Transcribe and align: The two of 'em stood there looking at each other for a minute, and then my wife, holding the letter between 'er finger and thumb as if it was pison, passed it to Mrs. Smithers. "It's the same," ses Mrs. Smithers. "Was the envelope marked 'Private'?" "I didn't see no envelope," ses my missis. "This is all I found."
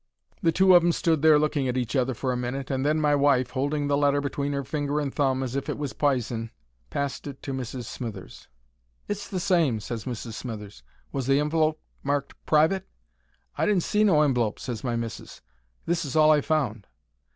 The 0.41 0.51
two 0.51 0.73
of 0.73 0.83
'em 0.83 0.91
stood 0.93 1.21
there 1.21 1.37
looking 1.37 1.67
at 1.67 1.77
each 1.77 1.95
other 1.95 2.15
for 2.15 2.31
a 2.33 2.35
minute, 2.35 2.71
and 2.71 2.83
then 2.83 2.99
my 2.99 3.13
wife, 3.13 3.51
holding 3.51 3.85
the 3.85 3.95
letter 3.95 4.19
between 4.19 4.51
'er 4.55 4.63
finger 4.63 4.99
and 4.99 5.13
thumb 5.13 5.43
as 5.43 5.55
if 5.55 5.69
it 5.69 5.77
was 5.77 5.93
pison, 5.93 6.49
passed 6.89 7.27
it 7.27 7.43
to 7.43 7.53
Mrs. 7.53 7.85
Smithers. 7.85 8.47
"It's 9.07 9.27
the 9.27 9.39
same," 9.39 9.79
ses 9.79 10.05
Mrs. 10.05 10.33
Smithers. 10.33 10.81
"Was 11.11 11.27
the 11.27 11.39
envelope 11.39 11.79
marked 12.01 12.33
'Private'?" 12.47 12.87
"I 13.55 13.67
didn't 13.67 13.83
see 13.83 14.03
no 14.03 14.23
envelope," 14.23 14.57
ses 14.57 14.83
my 14.83 14.95
missis. 14.95 15.43
"This 15.85 16.03
is 16.03 16.15
all 16.15 16.31
I 16.31 16.41
found." 16.41 16.87